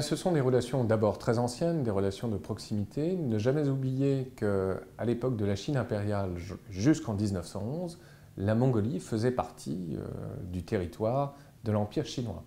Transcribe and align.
Ce 0.00 0.16
sont 0.16 0.32
des 0.32 0.40
relations 0.40 0.84
d'abord 0.84 1.18
très 1.18 1.38
anciennes, 1.38 1.82
des 1.82 1.90
relations 1.90 2.28
de 2.28 2.36
proximité. 2.36 3.16
Ne 3.16 3.38
jamais 3.38 3.68
oublier 3.68 4.32
qu'à 4.36 5.04
l'époque 5.04 5.36
de 5.36 5.44
la 5.44 5.56
Chine 5.56 5.76
impériale 5.76 6.32
jusqu'en 6.70 7.14
1911, 7.14 7.98
la 8.36 8.54
Mongolie 8.54 8.98
faisait 9.00 9.30
partie 9.30 9.96
euh, 9.96 10.06
du 10.50 10.64
territoire 10.64 11.36
de 11.64 11.72
l'Empire 11.72 12.06
chinois. 12.06 12.42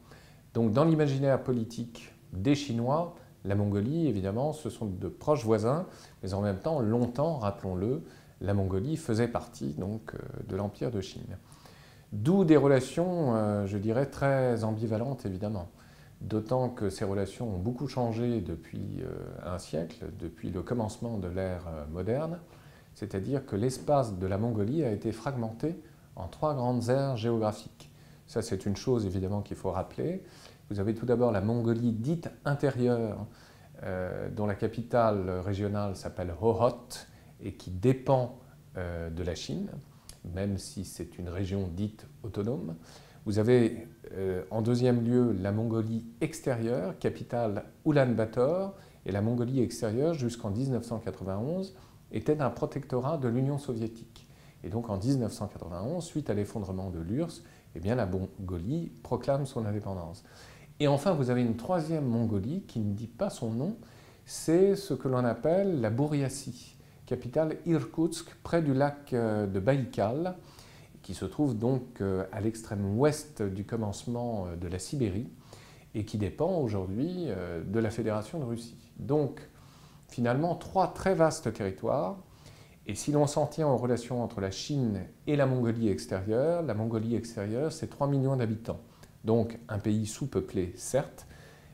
Donc 0.53 0.73
dans 0.73 0.83
l'imaginaire 0.83 1.41
politique 1.41 2.13
des 2.33 2.55
Chinois, 2.55 3.15
la 3.45 3.55
Mongolie, 3.55 4.07
évidemment, 4.07 4.51
ce 4.51 4.69
sont 4.69 4.85
de 4.85 5.07
proches 5.07 5.45
voisins, 5.45 5.85
mais 6.23 6.33
en 6.33 6.41
même 6.41 6.59
temps, 6.59 6.81
longtemps, 6.81 7.37
rappelons-le, 7.37 8.03
la 8.41 8.53
Mongolie 8.53 8.97
faisait 8.97 9.27
partie 9.27 9.73
donc 9.73 10.13
euh, 10.13 10.17
de 10.47 10.55
l'Empire 10.55 10.91
de 10.91 11.01
Chine. 11.01 11.37
D'où 12.11 12.43
des 12.43 12.57
relations, 12.57 13.35
euh, 13.35 13.65
je 13.65 13.77
dirais, 13.77 14.07
très 14.07 14.63
ambivalentes, 14.63 15.25
évidemment. 15.25 15.69
D'autant 16.21 16.69
que 16.69 16.89
ces 16.89 17.05
relations 17.05 17.55
ont 17.55 17.59
beaucoup 17.59 17.87
changé 17.87 18.41
depuis 18.41 19.01
euh, 19.01 19.13
un 19.45 19.59
siècle, 19.59 20.05
depuis 20.19 20.49
le 20.49 20.63
commencement 20.63 21.17
de 21.17 21.27
l'ère 21.27 21.65
moderne, 21.91 22.39
c'est-à-dire 22.95 23.45
que 23.45 23.55
l'espace 23.55 24.17
de 24.17 24.25
la 24.25 24.39
Mongolie 24.39 24.83
a 24.83 24.91
été 24.91 25.11
fragmenté 25.11 25.79
en 26.15 26.27
trois 26.27 26.55
grandes 26.55 26.89
aires 26.89 27.15
géographiques. 27.15 27.91
Ça, 28.25 28.41
c'est 28.41 28.65
une 28.65 28.75
chose 28.75 29.05
évidemment 29.05 29.41
qu'il 29.41 29.55
faut 29.55 29.71
rappeler. 29.71 30.23
Vous 30.69 30.79
avez 30.79 30.93
tout 30.93 31.05
d'abord 31.05 31.31
la 31.31 31.41
Mongolie 31.41 31.91
dite 31.91 32.29
intérieure, 32.43 33.25
euh, 33.83 34.29
dont 34.29 34.47
la 34.47 34.55
capitale 34.55 35.29
régionale 35.45 35.95
s'appelle 35.95 36.33
Hohhot 36.41 36.89
et 37.41 37.53
qui 37.53 37.69
dépend 37.69 38.39
euh, 38.75 39.09
de 39.09 39.23
la 39.23 39.35
Chine, 39.35 39.69
même 40.33 40.57
si 40.57 40.83
c'est 40.83 41.19
une 41.19 41.29
région 41.29 41.67
dite 41.67 42.07
autonome. 42.23 42.75
Vous 43.27 43.39
avez 43.39 43.89
euh, 44.13 44.43
en 44.51 44.61
deuxième 44.61 45.03
lieu 45.03 45.35
la 45.41 45.51
Mongolie 45.51 46.05
extérieure, 46.21 46.97
capitale 46.97 47.65
Ulaanbaatar, 47.85 48.73
et 49.05 49.11
la 49.11 49.21
Mongolie 49.21 49.61
extérieure 49.61 50.13
jusqu'en 50.13 50.49
1991 50.49 51.75
était 52.13 52.39
un 52.39 52.49
protectorat 52.49 53.17
de 53.17 53.27
l'Union 53.27 53.57
soviétique. 53.57 54.29
Et 54.63 54.69
donc 54.69 54.89
en 54.89 54.97
1991, 54.97 56.05
suite 56.05 56.29
à 56.29 56.33
l'effondrement 56.33 56.89
de 56.89 56.99
l'URSS, 56.99 57.43
eh 57.75 57.81
bien, 57.81 57.95
la 57.95 58.05
Mongolie 58.05 58.93
proclame 59.03 59.45
son 59.45 59.65
indépendance. 59.65 60.23
Et 60.79 60.87
enfin, 60.87 61.11
vous 61.11 61.29
avez 61.29 61.41
une 61.41 61.57
troisième 61.57 62.05
Mongolie 62.05 62.61
qui 62.61 62.79
ne 62.79 62.93
dit 62.93 63.07
pas 63.07 63.29
son 63.29 63.51
nom, 63.51 63.75
c'est 64.25 64.77
ce 64.77 64.93
que 64.93 65.09
l'on 65.09 65.25
appelle 65.25 65.81
la 65.81 65.89
Bouriassie, 65.89 66.77
capitale 67.05 67.57
Irkoutsk, 67.65 68.33
près 68.41 68.61
du 68.61 68.73
lac 68.73 69.11
euh, 69.11 69.47
de 69.47 69.59
Baïkal, 69.59 70.37
qui 71.07 71.13
se 71.13 71.23
trouve 71.23 71.57
donc 71.57 72.01
euh, 72.01 72.25
à 72.33 72.41
l'extrême 72.41 72.99
ouest 72.99 73.41
du 73.41 73.63
commencement 73.63 74.47
euh, 74.47 74.55
de 74.57 74.67
la 74.67 74.77
Sibérie 74.77 75.29
et 75.95 76.03
qui 76.03 76.17
dépend 76.17 76.59
aujourd'hui 76.59 77.27
de 77.65 77.79
la 77.79 77.89
Fédération 77.89 78.39
de 78.39 78.43
Russie. 78.43 78.77
Donc, 78.99 79.39
finalement, 80.09 80.53
trois 80.53 80.93
très 80.93 81.15
vastes 81.15 81.51
territoires. 81.53 82.17
Et 82.85 82.93
si 82.93 83.13
l'on 83.13 83.25
s'en 83.25 83.47
tient 83.47 83.67
aux 83.69 83.77
relations 83.77 84.21
entre 84.21 84.41
la 84.41 84.51
Chine 84.51 85.05
et 85.27 85.37
la 85.37 85.45
Mongolie 85.45 85.87
extérieure, 85.87 86.61
la 86.61 86.73
Mongolie 86.73 87.15
extérieure, 87.15 87.71
c'est 87.71 87.87
3 87.87 88.07
millions 88.07 88.35
d'habitants. 88.35 88.81
Donc 89.23 89.57
un 89.69 89.79
pays 89.79 90.05
sous-peuplé, 90.05 90.73
certes, 90.75 91.25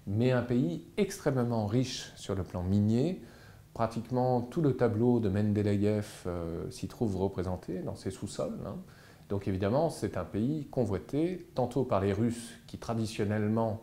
mais 0.05 0.31
un 0.31 0.43
pays 0.43 0.85
extrêmement 0.95 1.65
riche 1.65 2.13
sur 2.15 2.35
le 2.35 2.43
plan 2.43 2.61
minier. 2.61 3.19
Pratiquement 3.73 4.41
tout 4.41 4.61
le 4.61 4.77
tableau 4.77 5.19
de 5.19 5.27
Mendeleïev 5.27 6.23
euh, 6.27 6.69
s'y 6.69 6.87
trouve 6.87 7.17
représenté 7.17 7.79
dans 7.79 7.95
ses 7.95 8.11
sous-sols. 8.11 8.59
Hein. 8.65 8.77
Donc 9.33 9.47
évidemment, 9.47 9.89
c'est 9.89 10.15
un 10.15 10.25
pays 10.25 10.67
convoité 10.67 11.49
tantôt 11.55 11.85
par 11.85 12.01
les 12.01 12.13
Russes 12.13 12.53
qui 12.67 12.77
traditionnellement 12.77 13.81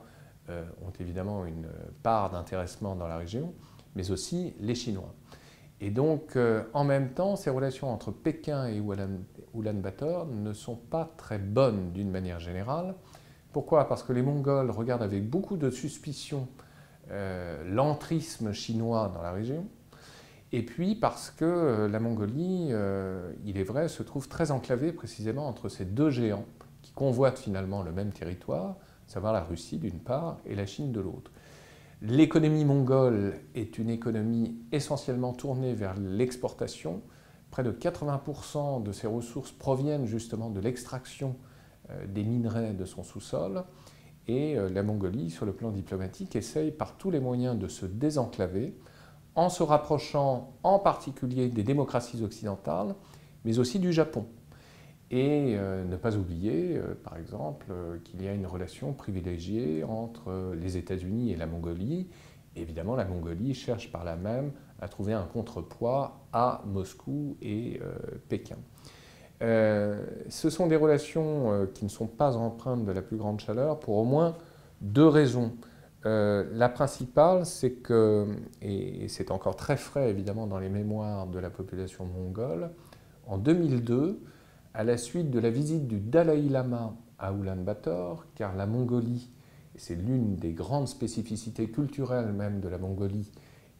euh, 0.48 0.62
ont 0.86 0.92
évidemment 1.00 1.44
une 1.44 1.66
part 2.04 2.30
d'intéressement 2.30 2.94
dans 2.94 3.08
la 3.08 3.16
région, 3.16 3.52
mais 3.96 4.12
aussi 4.12 4.54
les 4.60 4.76
Chinois. 4.76 5.12
Et 5.80 5.90
donc, 5.90 6.36
euh, 6.36 6.62
en 6.72 6.84
même 6.84 7.14
temps, 7.14 7.34
ces 7.34 7.50
relations 7.50 7.92
entre 7.92 8.12
Pékin 8.12 8.68
et 8.68 8.80
Ulaanbaatar 9.52 10.26
ne 10.26 10.52
sont 10.52 10.76
pas 10.76 11.10
très 11.16 11.38
bonnes 11.38 11.90
d'une 11.90 12.12
manière 12.12 12.38
générale. 12.38 12.94
Pourquoi? 13.52 13.88
Parce 13.88 14.04
que 14.04 14.12
les 14.12 14.22
Mongols 14.22 14.70
regardent 14.70 15.02
avec 15.02 15.28
beaucoup 15.28 15.56
de 15.56 15.70
suspicion 15.70 16.46
euh, 17.10 17.64
l'entrisme 17.68 18.52
chinois 18.52 19.10
dans 19.12 19.22
la 19.22 19.32
région, 19.32 19.66
et 20.52 20.64
puis 20.64 20.94
parce 20.94 21.30
que 21.30 21.44
euh, 21.44 21.88
la 21.88 22.00
Mongolie, 22.00 22.68
euh, 22.70 23.32
il 23.44 23.56
est 23.58 23.64
vrai, 23.64 23.88
se 23.88 24.02
trouve 24.02 24.28
très 24.28 24.50
enclavée 24.50 24.92
précisément 24.92 25.46
entre 25.46 25.68
ces 25.68 25.84
deux 25.84 26.10
géants 26.10 26.46
qui 26.82 26.92
convoitent 26.92 27.38
finalement 27.38 27.82
le 27.82 27.92
même 27.92 28.10
territoire, 28.10 28.76
savoir 29.06 29.32
la 29.32 29.42
Russie 29.42 29.78
d'une 29.78 30.00
part 30.00 30.38
et 30.46 30.54
la 30.54 30.66
Chine 30.66 30.90
de 30.90 31.00
l'autre. 31.00 31.30
L'économie 32.02 32.64
mongole 32.64 33.34
est 33.54 33.78
une 33.78 33.90
économie 33.90 34.56
essentiellement 34.72 35.34
tournée 35.34 35.74
vers 35.74 35.94
l'exportation. 35.96 37.02
Près 37.50 37.62
de 37.62 37.70
80% 37.70 38.82
de 38.82 38.90
ses 38.90 39.06
ressources 39.06 39.52
proviennent 39.52 40.06
justement 40.06 40.50
de 40.50 40.60
l'extraction 40.60 41.36
euh, 41.90 42.06
des 42.06 42.24
minerais 42.24 42.72
de 42.72 42.84
son 42.84 43.04
sous-sol. 43.04 43.64
Et 44.26 44.54
la 44.54 44.84
Mongolie, 44.84 45.28
sur 45.28 45.44
le 45.44 45.52
plan 45.52 45.72
diplomatique, 45.72 46.36
essaye 46.36 46.70
par 46.70 46.96
tous 46.96 47.10
les 47.10 47.18
moyens 47.18 47.58
de 47.58 47.66
se 47.66 47.84
désenclaver 47.84 48.76
en 49.34 49.48
se 49.48 49.62
rapprochant 49.62 50.52
en 50.62 50.78
particulier 50.78 51.48
des 51.48 51.62
démocraties 51.62 52.22
occidentales, 52.22 52.94
mais 53.44 53.58
aussi 53.58 53.78
du 53.78 53.92
Japon. 53.92 54.26
Et 55.10 55.56
euh, 55.56 55.84
ne 55.84 55.96
pas 55.96 56.16
oublier, 56.16 56.80
par 57.02 57.16
exemple, 57.16 57.66
qu'il 58.04 58.22
y 58.22 58.28
a 58.28 58.32
une 58.32 58.46
relation 58.46 58.92
privilégiée 58.92 59.82
entre 59.84 60.54
les 60.54 60.76
États-Unis 60.76 61.32
et 61.32 61.36
la 61.36 61.46
Mongolie. 61.46 62.08
Évidemment, 62.56 62.96
la 62.96 63.04
Mongolie 63.04 63.54
cherche 63.54 63.90
par 63.90 64.04
là 64.04 64.16
même 64.16 64.52
à 64.80 64.88
trouver 64.88 65.12
un 65.12 65.24
contrepoids 65.24 66.20
à 66.32 66.62
Moscou 66.66 67.36
et 67.42 67.80
Pékin. 68.28 68.56
Euh, 69.42 70.04
ce 70.28 70.50
sont 70.50 70.66
des 70.66 70.76
relations 70.76 71.52
euh, 71.52 71.66
qui 71.66 71.84
ne 71.84 71.90
sont 71.90 72.06
pas 72.06 72.36
empreintes 72.36 72.84
de 72.84 72.92
la 72.92 73.00
plus 73.00 73.16
grande 73.16 73.40
chaleur 73.40 73.80
pour 73.80 73.96
au 73.96 74.04
moins 74.04 74.36
deux 74.80 75.06
raisons. 75.06 75.52
Euh, 76.06 76.48
la 76.52 76.68
principale, 76.68 77.44
c'est 77.44 77.72
que, 77.72 78.26
et 78.62 79.06
c'est 79.08 79.30
encore 79.30 79.56
très 79.56 79.76
frais 79.76 80.08
évidemment 80.08 80.46
dans 80.46 80.58
les 80.58 80.70
mémoires 80.70 81.26
de 81.26 81.38
la 81.38 81.50
population 81.50 82.06
mongole, 82.06 82.70
en 83.26 83.36
2002, 83.36 84.20
à 84.72 84.84
la 84.84 84.96
suite 84.96 85.30
de 85.30 85.38
la 85.38 85.50
visite 85.50 85.86
du 85.86 86.00
Dalai 86.00 86.42
Lama 86.42 86.94
à 87.18 87.32
Ulaanbaatar, 87.32 88.26
car 88.34 88.56
la 88.56 88.66
Mongolie, 88.66 89.30
c'est 89.76 89.94
l'une 89.94 90.36
des 90.36 90.52
grandes 90.52 90.88
spécificités 90.88 91.70
culturelles 91.70 92.32
même 92.32 92.60
de 92.60 92.68
la 92.68 92.78
Mongolie, 92.78 93.30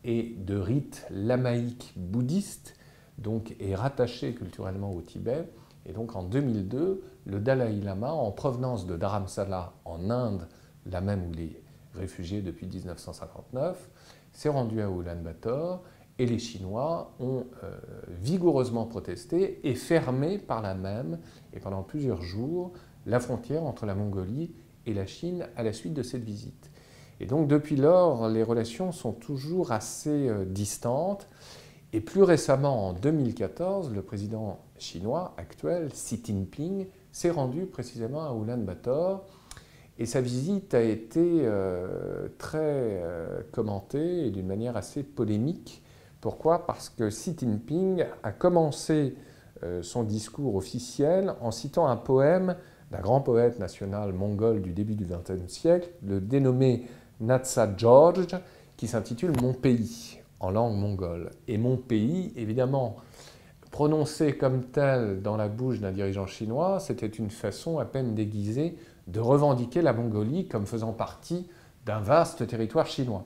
et 0.05 0.35
de 0.39 0.57
rites 0.57 1.07
lamaïques 1.11 1.93
bouddhistes, 1.97 2.75
donc 3.19 3.55
est 3.61 3.75
rattaché 3.75 4.35
culturellement 4.35 4.93
au 4.95 5.03
Tibet. 5.03 5.47
Et 5.87 5.93
donc 5.93 6.17
en 6.17 6.23
2002, 6.23 7.03
le 7.27 7.41
Dalai 7.41 7.81
Lama, 7.81 8.13
en 8.13 8.31
provenance 8.31 8.87
de 8.87 8.97
Dharamsala 8.97 9.75
en 9.85 10.11
Inde, 10.11 10.49
la 10.87 11.01
même 11.01 11.29
où 11.29 11.33
les 11.33 11.63
réfugiés 11.95 12.43
depuis 12.43 12.67
1959, 12.67 13.91
s'est 14.33 14.49
rendu 14.49 14.81
à 14.81 14.89
Ulaanbaatar 14.89 15.81
et 16.19 16.27
les 16.27 16.39
Chinois 16.39 17.15
ont 17.19 17.47
euh, 17.65 17.79
vigoureusement 18.21 18.85
protesté 18.85 19.61
et 19.67 19.75
fermé 19.75 20.39
par 20.39 20.61
la 20.61 20.75
même, 20.75 21.19
et 21.55 21.61
pendant 21.61 21.83
plusieurs 21.83 22.21
jours, 22.21 22.73
la 23.07 23.21
frontière 23.21 23.65
entre 23.65 23.87
la 23.87 23.95
Mongolie 23.95 24.53
et 24.85 24.93
la 24.93 25.07
Chine 25.07 25.49
à 25.57 25.63
la 25.63 25.73
suite 25.73 25.95
de 25.95 26.03
cette 26.03 26.23
visite. 26.23 26.71
Et 27.21 27.27
donc 27.27 27.49
depuis 27.49 27.77
lors, 27.77 28.29
les 28.29 28.43
relations 28.43 28.93
sont 28.93 29.13
toujours 29.13 29.73
assez 29.73 30.29
euh, 30.29 30.45
distantes. 30.45 31.27
Et 31.93 32.01
plus 32.01 32.23
récemment, 32.23 32.89
en 32.89 32.93
2014, 32.93 33.91
le 33.93 34.03
président 34.03 34.59
chinois 34.79 35.35
actuel, 35.39 35.89
Xi 35.91 36.21
Jinping, 36.23 36.87
s'est 37.13 37.31
rendu 37.31 37.67
précisément 37.67 38.25
à 38.25 38.35
Ulaanbaatar 38.35 39.23
et 40.01 40.07
sa 40.07 40.23
visite 40.23 40.73
a 40.73 40.81
été 40.81 41.43
euh, 41.43 42.29
très 42.39 42.59
euh, 42.63 43.43
commentée 43.53 44.27
et 44.27 44.31
d'une 44.31 44.47
manière 44.47 44.79
assez 44.79 45.03
polémique. 45.03 45.83
Pourquoi? 46.23 46.67
Parce 46.67 46.89
que 46.89 47.11
Xi 47.11 47.37
Jinping 47.39 48.07
a 48.23 48.33
commencé 48.33 49.15
euh, 49.63 49.83
son 49.83 50.03
discours 50.03 50.57
officiel 50.57 51.35
en 51.43 51.51
citant 51.51 51.87
un 51.87 51.97
poème 51.97 52.57
d'un 52.91 53.01
grand 53.01 53.21
poète 53.21 53.59
national 53.59 54.15
mongol 54.15 54.63
du 54.63 54.73
début 54.73 54.95
du 54.95 55.05
XXe 55.05 55.53
siècle, 55.53 55.91
le 56.03 56.19
dénommé 56.19 56.87
Natsa 57.21 57.71
George, 57.77 58.27
qui 58.79 58.89
s'intitule 58.89 59.33
Mon 59.43 59.53
pays 59.53 60.19
en 60.41 60.51
langue 60.51 60.77
mongole. 60.77 61.31
Et 61.47 61.59
mon 61.59 61.77
pays, 61.77 62.33
évidemment, 62.37 62.97
prononcé 63.71 64.35
comme 64.35 64.65
tel 64.65 65.21
dans 65.21 65.37
la 65.37 65.49
bouche 65.49 65.79
d'un 65.79 65.93
dirigeant 65.93 66.27
chinois, 66.27 66.81
c'était 66.81 67.07
une 67.07 67.31
façon 67.31 67.79
à 67.79 67.85
peine 67.85 68.15
déguisée 68.15 68.77
de 69.13 69.21
revendiquer 69.21 69.83
la 69.83 69.93
Mongolie 69.93 70.49
comme 70.49 70.67
faisant 70.67 70.93
partie 70.93 71.49
d'un 71.85 72.01
vaste 72.01 72.47
territoire 72.47 72.87
chinois. 72.87 73.25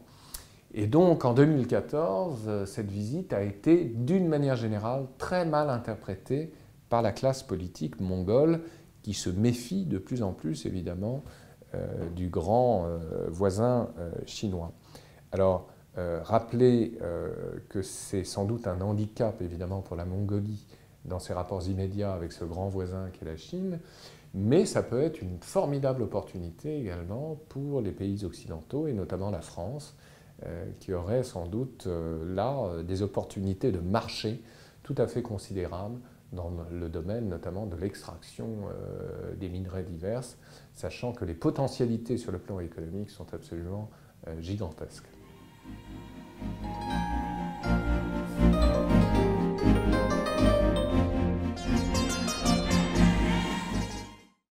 Et 0.73 0.87
donc 0.87 1.25
en 1.25 1.35
2014, 1.35 2.65
cette 2.67 2.91
visite 2.91 3.33
a 3.33 3.43
été 3.43 3.85
d'une 3.85 4.27
manière 4.29 4.57
générale 4.57 5.07
très 5.19 5.45
mal 5.45 5.71
interprétée 5.71 6.53
par 6.89 7.03
la 7.03 7.13
classe 7.13 7.43
politique 7.43 8.01
mongole 8.01 8.61
qui 9.03 9.15
se 9.15 9.31
méfie 9.31 9.85
de 9.85 9.99
plus 9.99 10.23
en 10.23 10.33
plus 10.33 10.67
évidemment 10.67 11.23
du 12.15 12.29
grand 12.29 12.87
voisin 13.29 13.89
chinois. 14.27 14.73
Alors, 15.33 15.69
rappelez 15.97 16.99
que 17.69 17.83
c'est 17.83 18.25
sans 18.25 18.45
doute 18.45 18.67
un 18.67 18.81
handicap, 18.81 19.43
évidemment, 19.43 19.81
pour 19.81 19.97
la 19.97 20.05
Mongolie 20.05 20.67
dans 21.05 21.19
ses 21.19 21.33
rapports 21.33 21.67
immédiats 21.69 22.15
avec 22.15 22.33
ce 22.33 22.45
grand 22.45 22.69
voisin 22.69 23.11
qu'est 23.12 23.25
la 23.27 23.37
Chine, 23.37 23.79
mais 24.35 24.67
ça 24.67 24.83
peut 24.83 25.01
être 25.01 25.23
une 25.23 25.39
formidable 25.41 26.03
opportunité 26.03 26.81
également 26.81 27.39
pour 27.49 27.81
les 27.81 27.93
pays 27.93 28.25
occidentaux, 28.25 28.89
et 28.89 28.93
notamment 28.93 29.31
la 29.31 29.41
France, 29.41 29.97
euh, 30.45 30.67
qui 30.81 30.93
aurait 30.93 31.23
sans 31.23 31.47
doute 31.47 31.87
euh, 31.87 32.35
là 32.35 32.59
euh, 32.65 32.83
des 32.83 33.03
opportunités 33.03 33.71
de 33.71 33.79
marché 33.79 34.43
tout 34.83 34.95
à 34.99 35.06
fait 35.06 35.23
considérables 35.23 36.01
dans 36.33 36.51
le 36.73 36.89
domaine 36.89 37.29
notamment 37.29 37.65
de 37.67 37.77
l'extraction 37.77 38.67
des 39.39 39.49
minerais 39.49 39.85
divers, 39.85 40.25
sachant 40.73 41.12
que 41.12 41.25
les 41.25 41.33
potentialités 41.33 42.19
sur 42.19 42.33
le 42.33 42.39
plan 42.39 42.59
économique 42.59 43.09
sont 43.09 43.33
absolument 43.33 43.89
gigantesques. 44.41 45.06